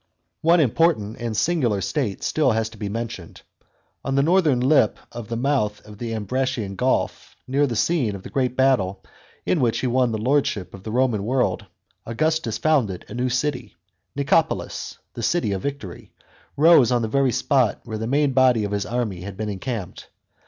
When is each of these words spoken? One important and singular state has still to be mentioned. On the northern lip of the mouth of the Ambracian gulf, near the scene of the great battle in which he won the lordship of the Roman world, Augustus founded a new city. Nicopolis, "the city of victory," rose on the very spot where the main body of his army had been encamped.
One 0.41 0.59
important 0.59 1.17
and 1.19 1.37
singular 1.37 1.79
state 1.79 2.21
has 2.21 2.25
still 2.25 2.51
to 2.51 2.77
be 2.79 2.89
mentioned. 2.89 3.43
On 4.03 4.15
the 4.15 4.23
northern 4.23 4.59
lip 4.59 4.97
of 5.11 5.27
the 5.27 5.35
mouth 5.37 5.79
of 5.85 5.99
the 5.99 6.15
Ambracian 6.15 6.75
gulf, 6.75 7.35
near 7.47 7.67
the 7.67 7.75
scene 7.75 8.15
of 8.15 8.23
the 8.23 8.31
great 8.31 8.57
battle 8.57 9.03
in 9.45 9.59
which 9.59 9.81
he 9.81 9.85
won 9.85 10.11
the 10.11 10.17
lordship 10.17 10.73
of 10.73 10.81
the 10.81 10.89
Roman 10.91 11.23
world, 11.23 11.67
Augustus 12.03 12.57
founded 12.57 13.05
a 13.09 13.13
new 13.13 13.29
city. 13.29 13.75
Nicopolis, 14.15 14.97
"the 15.13 15.21
city 15.21 15.51
of 15.51 15.61
victory," 15.61 16.11
rose 16.57 16.91
on 16.91 17.03
the 17.03 17.07
very 17.07 17.31
spot 17.31 17.81
where 17.83 17.99
the 17.99 18.07
main 18.07 18.31
body 18.31 18.63
of 18.63 18.71
his 18.71 18.87
army 18.87 19.21
had 19.21 19.37
been 19.37 19.49
encamped. 19.49 20.07